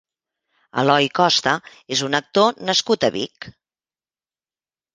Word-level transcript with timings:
Eloi 0.83 1.09
Costa 1.19 1.53
és 1.97 2.03
un 2.09 2.21
actor 2.21 2.59
nascut 2.73 3.07
a 3.11 3.15
Vic. 3.19 3.49